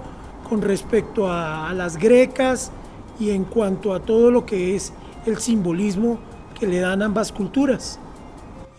con 0.50 0.64
respecto 0.64 1.32
a, 1.32 1.72
las 1.74 1.98
grecas 1.98 2.72
y 3.20 3.30
en 3.30 3.44
cuanto 3.44 3.94
a 3.94 4.00
todo 4.00 4.32
lo 4.32 4.46
que 4.46 4.76
es 4.76 4.92
el 5.28 5.38
simbolismo 5.38 6.20
que 6.60 6.66
le 6.66 6.80
dan 6.80 7.04
ambas 7.04 7.32
culturas. 7.32 8.00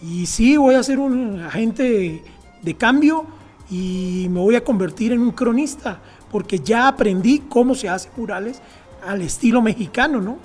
Y 0.03 0.27
sí, 0.27 0.57
voy 0.57 0.75
a 0.75 0.83
ser 0.83 0.99
un 0.99 1.41
agente 1.41 2.25
de 2.61 2.75
cambio 2.75 3.25
y 3.71 4.27
me 4.31 4.41
voy 4.41 4.57
a 4.57 4.65
convertir 4.65 5.13
en 5.13 5.21
un 5.21 5.31
cronista, 5.31 6.01
porque 6.31 6.59
ya 6.59 6.89
aprendí 6.89 7.45
cómo 7.49 7.75
se 7.75 7.89
hace 7.89 8.11
murales 8.17 8.61
al 9.07 9.23
estilo 9.23 9.63
mexicano, 9.63 10.21
¿no? 10.21 10.39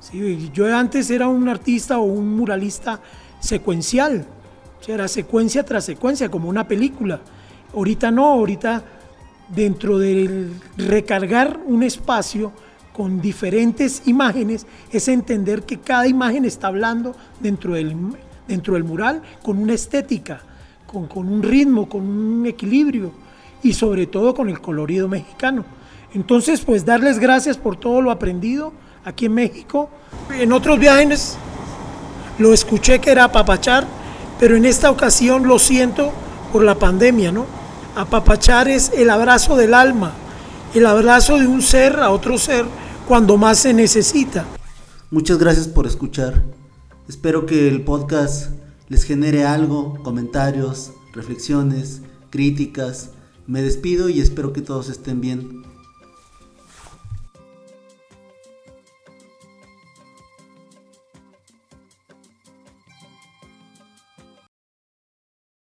Sí, 0.00 0.50
yo 0.52 0.74
antes 0.76 1.10
era 1.10 1.28
un 1.28 1.48
artista 1.48 1.98
o 1.98 2.02
un 2.02 2.36
muralista 2.36 3.00
secuencial, 3.38 4.26
o 4.78 4.84
sea, 4.84 4.94
era 4.96 5.08
secuencia 5.08 5.64
tras 5.64 5.84
secuencia, 5.84 6.30
como 6.30 6.48
una 6.48 6.66
película. 6.68 7.20
Ahorita 7.74 8.10
no, 8.10 8.26
ahorita 8.26 8.82
dentro 9.54 9.98
del 9.98 10.52
recargar 10.76 11.60
un 11.66 11.82
espacio 11.82 12.52
con 12.92 13.20
diferentes 13.20 14.02
imágenes, 14.06 14.66
es 14.92 15.08
entender 15.08 15.62
que 15.62 15.78
cada 15.78 16.06
imagen 16.06 16.44
está 16.44 16.68
hablando 16.68 17.14
dentro 17.40 17.74
del, 17.74 17.96
dentro 18.46 18.74
del 18.74 18.84
mural 18.84 19.22
con 19.42 19.58
una 19.58 19.74
estética, 19.74 20.40
con, 20.86 21.06
con 21.06 21.28
un 21.28 21.42
ritmo, 21.42 21.88
con 21.88 22.02
un 22.02 22.46
equilibrio 22.46 23.12
y 23.62 23.72
sobre 23.72 24.06
todo 24.06 24.34
con 24.34 24.48
el 24.48 24.60
colorido 24.60 25.08
mexicano. 25.08 25.64
Entonces, 26.12 26.60
pues 26.60 26.84
darles 26.84 27.18
gracias 27.18 27.56
por 27.56 27.76
todo 27.76 28.02
lo 28.02 28.10
aprendido 28.10 28.72
aquí 29.04 29.26
en 29.26 29.34
México. 29.34 29.88
En 30.30 30.52
otros 30.52 30.78
viajes 30.78 31.36
lo 32.38 32.52
escuché 32.52 33.00
que 33.00 33.10
era 33.10 33.24
apapachar, 33.24 33.86
pero 34.38 34.56
en 34.56 34.64
esta 34.64 34.90
ocasión 34.90 35.46
lo 35.46 35.58
siento 35.58 36.12
por 36.52 36.64
la 36.64 36.74
pandemia, 36.74 37.30
¿no? 37.30 37.59
Apapachar 37.96 38.68
es 38.68 38.92
el 38.94 39.10
abrazo 39.10 39.56
del 39.56 39.74
alma, 39.74 40.12
el 40.74 40.86
abrazo 40.86 41.38
de 41.38 41.46
un 41.46 41.60
ser 41.60 41.98
a 42.00 42.10
otro 42.10 42.38
ser 42.38 42.64
cuando 43.08 43.36
más 43.36 43.58
se 43.58 43.74
necesita. 43.74 44.44
Muchas 45.10 45.38
gracias 45.38 45.66
por 45.66 45.86
escuchar. 45.86 46.44
Espero 47.08 47.46
que 47.46 47.66
el 47.66 47.82
podcast 47.82 48.52
les 48.88 49.02
genere 49.02 49.44
algo, 49.44 50.00
comentarios, 50.04 50.92
reflexiones, 51.12 52.02
críticas. 52.30 53.10
Me 53.48 53.62
despido 53.62 54.08
y 54.08 54.20
espero 54.20 54.52
que 54.52 54.60
todos 54.60 54.88
estén 54.88 55.20
bien. 55.20 55.64